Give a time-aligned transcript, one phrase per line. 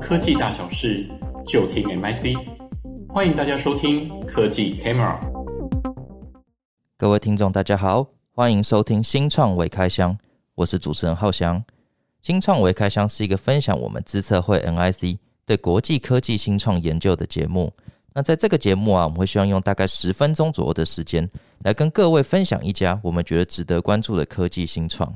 [0.00, 1.08] 科技大小事
[1.46, 2.36] 就听 MIC，
[3.08, 5.16] 欢迎大家收听科技 Camera。
[6.96, 10.18] 各位听众，大家好，欢迎收听新创微开箱，
[10.56, 11.62] 我是主持人浩翔。
[12.22, 17.72] 新创微开箱是一个分享我们资策会 NIC 对国际科技新创研究的节目。
[18.12, 21.28] 那在这个节目啊，我们会希望用大概十分钟左右的时间，
[21.60, 25.12] 来跟各位分享一家我们觉得值得关注的科技新创。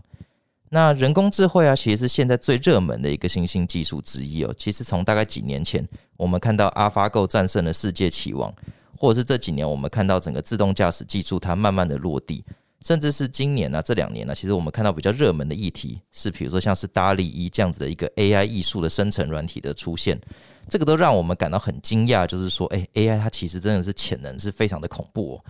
[0.68, 4.52] 那人工智慧啊，其实是现在最热门的一个新兴技术之一哦。
[4.58, 5.86] 其实从大概几年前，
[6.16, 8.52] 我们看到 AlphaGo 战胜了世界棋王，
[8.98, 12.44] 或者是这几年我们看到整个自动驾驶技术它慢慢的落地，
[12.84, 20.20] 甚至是今年呢、啊、这两年呢、啊，其实我们看到比较热门的议题是，比如说像是 DALL-E 这样子的一个 AI 艺术的生成软体的出现，
[20.68, 25.44] 这个都让我们感到很惊讶，就是说，哎，AI 它其实真的是潜能是非常的恐怖哦。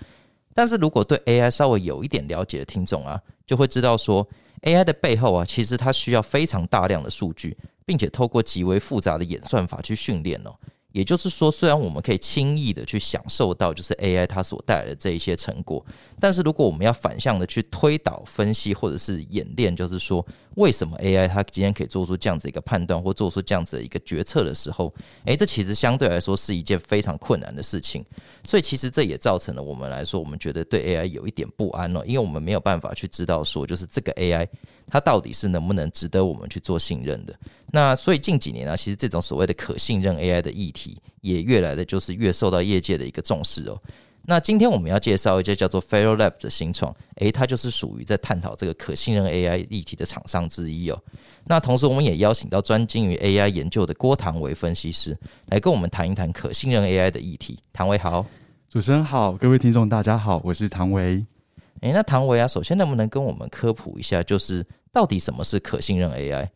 [0.53, 4.29] 但是如果对 AI 稍微有一点了解的听众啊，就会知道说。
[4.63, 10.55] AI 的背后啊，其实它需要非常大量的数据，并且透过极为复杂的演算法去训练哦。
[10.97, 15.85] 也就是说，虽然我们可以轻易的去享受到就是 AI 它所带来的这一些成果，
[16.19, 24.91] 但是如果我们要反向的去推导、分析或者是演练，就是说为什么 AI 它今天可以做出这样子一个判断或做出这样子的一个决策的时候，
[25.27, 28.03] 诶，这其实相对来说是一件非常困难的事情。
[28.43, 34.49] 所以其实这也造成了我们来说，我们觉得对 AI 有一点不安了，因为我们没有办法去知道说就是这个 AI。
[34.89, 37.35] 它到底是能不能值得我们去做信任的？
[37.73, 43.81] 那所以近几年呢、啊，其实这种所谓的可信任 AI 的议题，也越来的就是越受到业界的一个重视哦。
[44.29, 51.01] 那今天我们要介绍一家叫做 Fero Lab 的新创，诶，它就是属于在探讨这个可信任 AI 议题的厂商之一哦。
[51.45, 55.17] 那同时，我们也邀请到专精于 AI 研究的郭唐维分析师
[55.49, 57.59] 来跟我们谈一谈可信任 AI 的议题。
[57.73, 58.27] 唐维好，
[58.69, 61.25] 主持人好，各位听众大家好，我是唐维。
[61.83, 66.49] 诶，那唐维啊，首先能不能跟我们科普一下，就是到底什么是可信任 AI，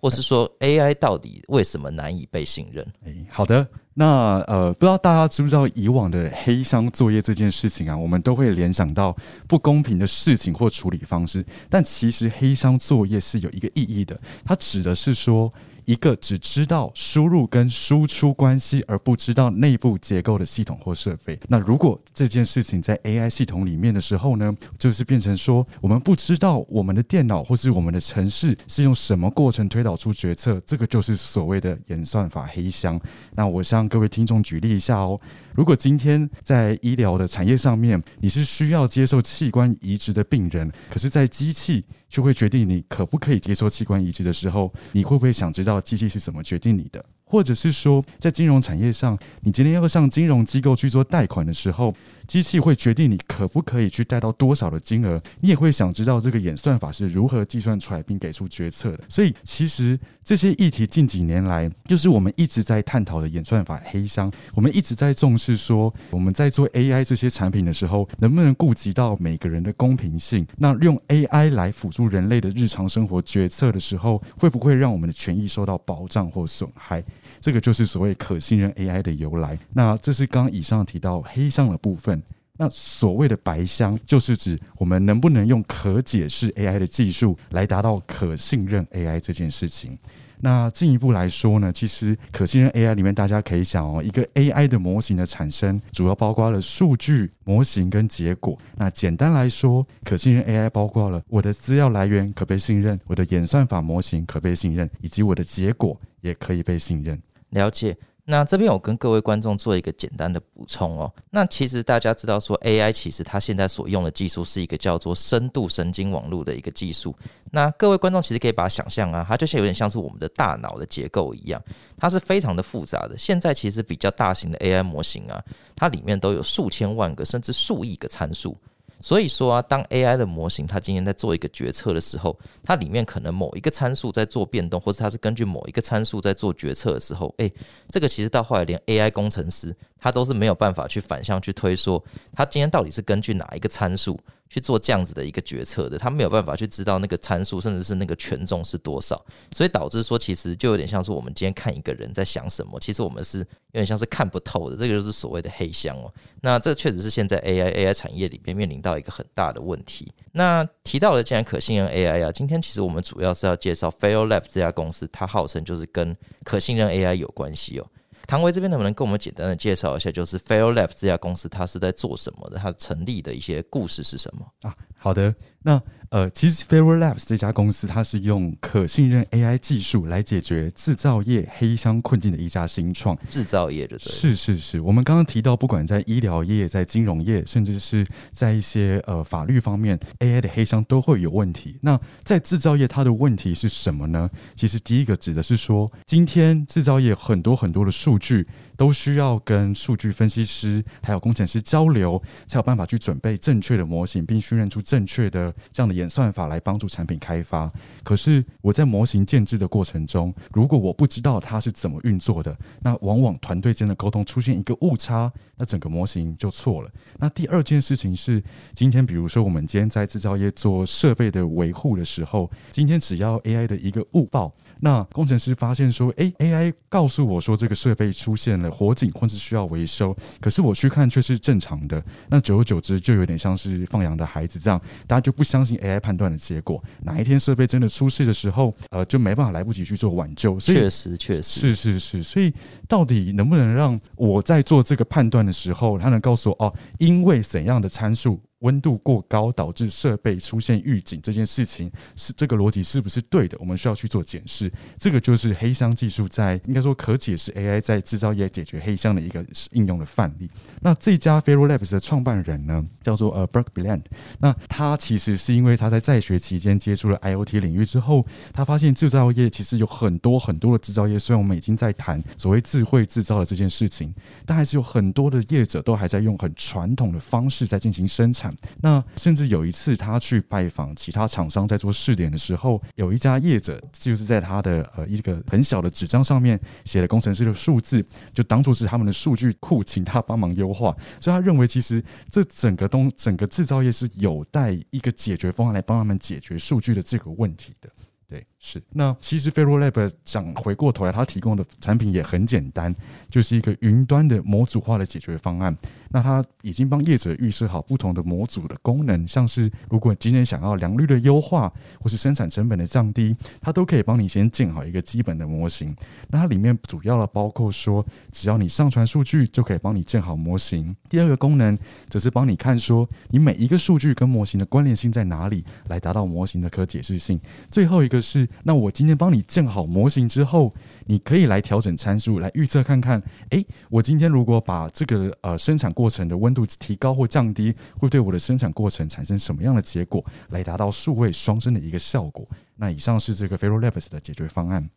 [0.00, 2.86] 或是说 AI 到底为什么难以被信任？
[3.04, 3.66] 诶，好的，
[3.98, 9.16] 那呃，不知道大家知不知道以往的黑箱作业这件事情啊，我们都会联想到
[9.48, 15.52] 不公平的事情或处理方式，但其实黑箱作业是有一个意义的，它指的是说。
[15.86, 21.38] 一个只知道输入跟输出关系，而不知道内部结构的系统或设备。
[21.46, 33.00] 那如果这件事情在 AI 系统里面的时候呢，就是变成说，我们不知道我们的电脑或是我们的城市是用什么过程推导出决策，这个就是所谓的演算法黑箱。
[33.36, 35.20] 那我相各位听众举例一下哦。
[35.54, 47.04] 如果今天在医疗的产业上面，你是需要接受器官移植的病人，可是，在机器就会决定你可不可以接受器官移植的时候，你会不会想知道机器是怎么决定你的？
[47.28, 51.92] 或者是说，在金融产业上，你今天要向金融机构去做贷款的时候，
[52.28, 59.00] 机器会决定你可不可以去贷到多少的金额，你也会想知道这个演算法是如何计算出来并给出决策的。
[59.08, 64.30] 所以，其实这些议题近几年来，就是我们一直在探讨的演算法黑箱。
[64.54, 70.46] 我们一直在重视说，我们在做 AI 这些产品的时候，能不能顾及到每个人的公平性？
[70.56, 77.02] 那用 AI 来辅助人类的日常生活决策的时候，会不会让我们的权益受到保障或损害？
[77.40, 79.58] 这个就是所谓可信任 AI 的由来。
[79.72, 82.22] 那这是刚以上提到黑箱的部分。
[82.56, 89.98] 那所谓的白箱，就是指我们能不能用可解释 AI 的技术来达到可信任 AI 这件事情。
[90.38, 98.58] 那进一步来说呢，其实可信任 AI 里面，大家可以想哦，一个 AI 的模型的产生，主要包括了数据、模型跟结果。
[98.76, 107.18] 那简单来说，可信任 AI 包括了我的资料来源可被信任，我的演算法模型可被信任，以及我的结果也可以被信任。
[107.50, 107.96] 了解。
[108.28, 111.10] 那这边我跟各位观众做一个简单的补充哦。
[111.30, 117.14] 那其实大家知道说，AI 其实它现在所用的技术是一个叫做深度神经网络的一个技术。
[117.52, 121.62] 那各位观众其实可以把它想象啊，它就像有点像是我们的大脑的结构一样，
[121.96, 123.16] 它是非常的复杂的。
[123.16, 125.40] 现在其实比较大型的 AI 模型啊，
[125.76, 128.56] 它里面都有数千万个甚至数亿个参数。
[129.00, 137.52] 所以说啊，当 AI 的模型它今天在做一个决策的时候，它里面可能某一个参数在做变动，或者它是根据某一个参数在做决策的时候，诶，
[137.90, 142.02] 这个其实到后来连 AI 工程师他都是没有办法去反向去推说，
[142.32, 144.18] 他今天到底是根据哪一个参数。
[144.48, 156.12] 去做这样子的一个决策的，他没有办法去知道那个参数，甚至是那个权重是多少，所以导致说，其实就有点像是我们今天看一个人在想什么，其实我们是有点像是看不透的，这个就是所谓的黑箱哦。
[156.42, 160.12] 那这确实是现在 AI AI 产业里边面临到一个很大的问题。
[160.32, 167.86] 那提到了既然可信任 AI 啊，今天其实我们主要是要介绍 Fero Lab 这家公司，它号称就是跟可信任 AI 有关系哦。
[168.26, 172.58] 唐维这边能不能跟我们简单的介绍一下，就是 Fail Lab 这家公司它是在做什么的？
[172.58, 174.46] 它成立的一些故事是什么？
[174.62, 174.76] 啊
[175.06, 175.32] 好的，
[175.62, 175.80] 那。
[176.10, 183.18] 呃，其实 Federal Labs 这家公司，它是用可信任 AI 技术来解决制造业黑箱困境的一家新创。
[183.28, 191.76] 制造业的是是是，我们刚刚提到，不管在医疗业、在金融业，甚至是在一些呃法律方面，AI 的黑箱都会有问题。
[191.82, 194.30] 那在制造业，它的问题是什么呢？
[194.54, 205.96] 其实第一个指的是说，今天制造业很多很多的数据都需要跟数据分析师还有工程师交流，才有办法去准备正确的模型，并训练出正正确的这样的。
[205.96, 207.72] 演算法来帮助产品开发，
[208.04, 216.90] 可是我在模型建制的过程中，如果我不知道它是怎么运作的，那往往团队间的沟通出现一个误差，那整个模型就错了。
[217.18, 218.42] 那第二件事情是，
[218.74, 234.75] 今天比如说我们今天在制造业做设备的维护的时候，今天只要 AI 的一个误报，那工程师发现说，诶，AI 告诉我说这个设备出现了火警或是需要维修，可是我去看却是正常的，那久而久之就有点像是放羊的孩子这样，
[235.06, 236.82] 大家就不相信 AI 判断的结果。
[237.02, 240.58] 哪一天设备真的出事的时候，呃，就没办法来不及去做挽救。
[240.58, 242.52] 所以确实，确实是是是，所以
[242.88, 248.40] 到底能不能让我在做这个判断的时候，他能告诉我哦，因为怎样的参数？
[248.60, 253.56] 温度过高导致设备出现预警这件事情是这个逻辑是不是对的？
[253.60, 254.72] 我们需要去做检视。
[254.98, 260.50] 这个就是黑箱技术在应该说可解释 AI 在制造业解决黑箱的一个应用的范例。
[260.80, 264.02] 那这家 Feral Labs 的创办人呢，叫做呃 Burke Bland。
[264.40, 274.14] 那他其实是因为他在在学期间接触了 IoT 领域之后，他发现制造业其实有很多很多的制造业，虽然我们已经在谈所谓智慧制造的这件事情，
[274.46, 278.55] 但还是有很多的业者都还在用很传统的方式在进行生产。
[278.80, 290.96] 那甚至有一次，他去拜访其他厂商在做试点的时候，有一家业者就是在他的呃一个很小的纸张上面写了工程师的数字，就当做是他们的数据库，请他帮忙优化。
[291.20, 297.90] 所以他认为，其实这整个东整个制造业是有待一个解决方案来帮他们解决数据的这个问题的。
[298.28, 298.82] 对，是。
[298.90, 302.92] 那其实 Federal Lab 讲回过头来，它提供的产品也很简单，
[303.30, 305.76] 就是一个云端的模组化的解决方案。
[306.10, 315.94] 那它已经帮业者预设好不同的模组的功能，像是如果今天想要良率的优化，或是生产成本的降低，它都可以帮你先建好一个基本的模型。
[316.28, 320.94] 那它里面主要的包括说，只要你上传数据，就可以帮你建好模型。
[321.08, 321.78] 第二个功能
[322.08, 327.40] 则是帮你看说，你每一个数据跟模型的关联性在哪里，来达到模型的可解释性。
[327.70, 328.16] 最后一个。
[328.26, 330.74] 是，那我今天帮你建好模型之后，
[331.06, 342.46] 你可以来调整参数，来预测看看，诶，我今天如果把这个呃生产过程的温度提高或降低，会对我的生产过程产生什么样的结果，来达到数位双生的一个效果。
[342.76, 344.88] 那以上是这个 f e r o Labs 的解决方案。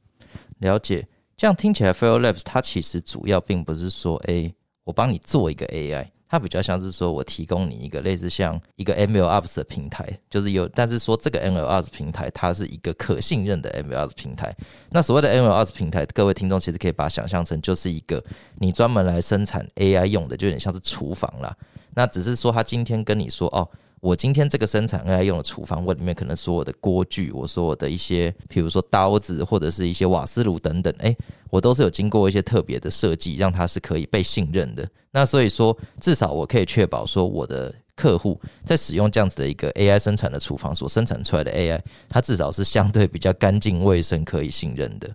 [0.60, 1.08] 了解，
[1.38, 4.54] 这样听起来 f e r o Labs 它其实主要并不是说，诶，
[4.84, 6.08] 我帮你做一个 AI。
[6.30, 14.56] 它比较像是说，我提供你一个类似像一个 MLOps 的平台，就是有，但是说这个 MLOps 平台它是一个可信任的 MLOps 平台。
[14.92, 18.24] 那所谓的 MLOps 平台，各位听众其实可以把它想象成就是一个
[18.60, 21.54] 你专门来生产 AI 用的，就有点像是厨房啦。
[21.96, 23.68] 那只是说他今天跟你说哦。
[24.01, 31.16] 我今天这个生产 AI 用的厨房，我里面可能所有的锅具，我所有的一些，比如说刀子或者是一些瓦斯炉等等，诶，
[31.50, 34.88] 我都是有经过一些特别的设计，让它是可以被信任的。
[35.12, 45.10] 那所以说，至少我可以确保说，我的客户在使用这样子的一个 AI 生产的厨房所生产出来的 AI，它至少是相对比较干净卫生、可以信任的。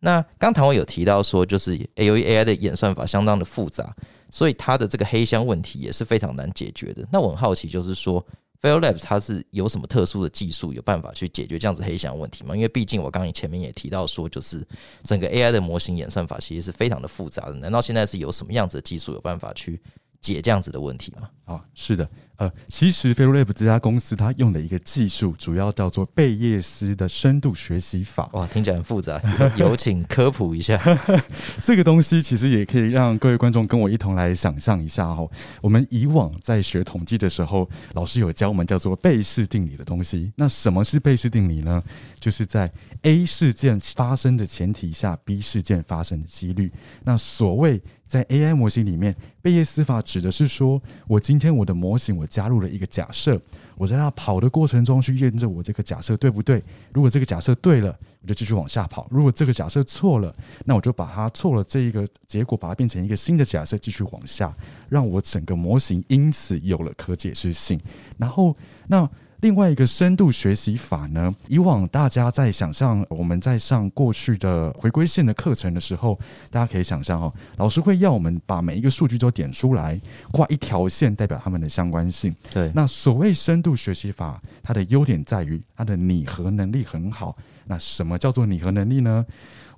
[0.00, 3.96] 那刚才我有提到说，就是 A U AI 的演算法相当的复杂。
[4.30, 7.06] 所以它的这个黑箱问题也是非常难解决的。
[7.10, 8.24] 那我很好奇，就是说
[8.60, 12.54] ，Fail Labs 它是有什么特殊的技术，有办法去解决这样子黑箱问题吗？
[12.54, 14.66] 因为毕竟我刚刚前面也提到说，就是
[15.04, 17.54] 整个 AI 的模型演算法其实是非常的复杂的。
[17.54, 19.80] 难道现在是有什么样子的技术有办法去
[20.20, 21.28] 解这样子的问题吗？
[21.44, 22.08] 啊，是的。
[22.36, 28.28] 呃，其实 Federal Labs 这家公司它用的一个技术，主要叫做贝叶斯的深度学习法。
[28.32, 29.20] 哇，听起来很复杂，
[29.56, 30.80] 有请科普一下。
[31.60, 35.28] 这个东西其实也可以让各位观众跟我一同来想象一下哦。
[35.60, 40.32] 我们以往在学统计的时候，老师有教我们叫做贝氏定理的东西。
[40.36, 41.82] 那什么是贝氏定理呢？
[42.20, 42.70] 就是在
[43.02, 46.70] A 事件发生的前提下，B 事件发生的几率。
[47.02, 52.28] 那所谓在 AI 模型里面，贝叶斯法指的是说，我今天我的模型我。
[52.28, 53.40] 加入了一个假设，
[53.74, 56.62] 我在那跑的过程中去验证我这个假设对不对？
[56.92, 60.32] 如果这个假设对了，我就继续往下跑；如果这个假设错了，
[60.64, 64.54] 那我就把它错了这一个结果，把它变成一个新的假设，继续往下，
[64.88, 67.80] 让我整个模型因此有了可解释性。
[68.18, 68.54] 然后，
[68.86, 69.10] 那
[69.40, 76.18] 另外一个深度学习法呢，以往大家在想象我们在上过去的回归线的课程的时候，
[76.50, 80.00] 大家可以想象哦，老师会要我们把每一个数据都点出来，
[80.32, 82.34] 画一条线代表它们的相关性。
[82.52, 87.36] 对，那所谓深度学习法，它的优点在于它的拟合能力很好。
[87.68, 89.24] 那什么叫做拟合能力呢？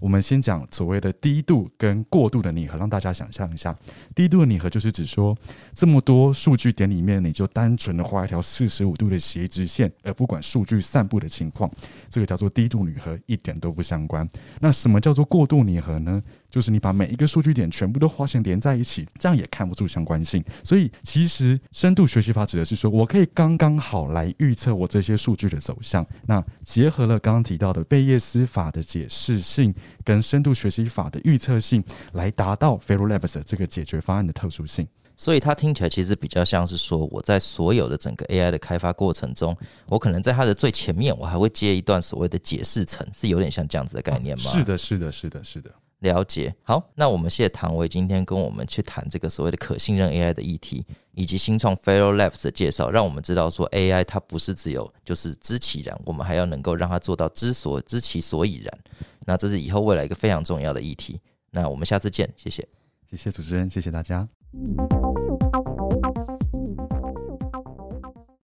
[0.00, 3.76] 我们先讲所谓的低度跟过度的拟合，让大家想象一下。
[4.14, 5.37] 低度的拟合就是指说，
[5.75, 11.70] 这么多数据点里面，你就单纯的画一条四十五度的斜直线，而不管数据散布的情况，
[12.09, 14.26] 这个叫做低度拟合，一点都不相关。
[14.61, 16.23] 那什么叫做过度拟合呢？
[16.49, 20.42] 就是你把每一个数据点全部都画线连在一起，这样也看不出相关性。
[20.64, 26.04] 所以，其实深度学习法指的是说，我可以刚刚好来预测我这些数据的走向。
[26.26, 31.82] 那结合了刚刚提到的贝叶斯法的解释性跟深度学习法的预测性，
[32.12, 34.87] 来达到 Federal Labs 这个解决方案的特殊性。
[35.16, 39.54] 所以它听起来其实比较像是说，我在所有的整个 AI 的开发过程中，
[39.87, 44.50] 我可能在它的最前面，我还会接一段所谓的解释层，是有点像这样子的概念吗？
[44.50, 45.70] 是的，是的，是的，是的。
[46.00, 58.78] 了解，好，那我们谢谢唐维今天跟我们去谈这个所谓的可信任 AI 的议题，以及新创 Federal Labs 的介绍，让我们知道说 AI 它不是只有就是知其然，我们还要能够让它做到知所知其所以然。
[59.26, 61.21] 那这是以后未来一个非常重要的议题。
[61.50, 62.66] 那我们下次见，谢谢，
[63.09, 64.26] 谢谢主持人，谢谢大家。